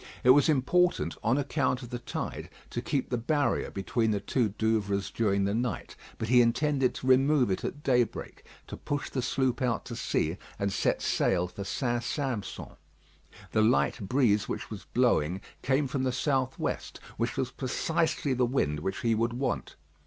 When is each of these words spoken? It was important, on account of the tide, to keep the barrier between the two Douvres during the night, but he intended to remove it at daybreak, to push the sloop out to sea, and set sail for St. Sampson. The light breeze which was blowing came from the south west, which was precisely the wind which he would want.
It 0.23 0.31
was 0.31 0.49
important, 0.49 1.15
on 1.23 1.37
account 1.37 1.83
of 1.83 1.91
the 1.91 1.99
tide, 1.99 2.49
to 2.71 2.81
keep 2.81 3.11
the 3.11 3.19
barrier 3.19 3.69
between 3.69 4.09
the 4.09 4.19
two 4.19 4.49
Douvres 4.49 5.11
during 5.11 5.43
the 5.43 5.53
night, 5.53 5.95
but 6.17 6.27
he 6.27 6.41
intended 6.41 6.95
to 6.95 7.05
remove 7.05 7.51
it 7.51 7.63
at 7.63 7.83
daybreak, 7.83 8.43
to 8.65 8.75
push 8.77 9.11
the 9.11 9.21
sloop 9.21 9.61
out 9.61 9.85
to 9.85 9.95
sea, 9.95 10.37
and 10.57 10.73
set 10.73 11.03
sail 11.03 11.47
for 11.49 11.63
St. 11.63 12.01
Sampson. 12.03 12.69
The 13.51 13.61
light 13.61 13.99
breeze 14.09 14.49
which 14.49 14.71
was 14.71 14.85
blowing 14.85 15.39
came 15.61 15.85
from 15.85 16.01
the 16.01 16.11
south 16.11 16.57
west, 16.57 16.99
which 17.17 17.37
was 17.37 17.51
precisely 17.51 18.33
the 18.33 18.43
wind 18.47 18.79
which 18.79 19.01
he 19.01 19.13
would 19.13 19.33
want. 19.33 19.75